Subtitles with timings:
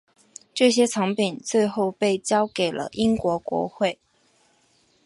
[0.51, 3.99] 这些藏品最后被交给了英国国会。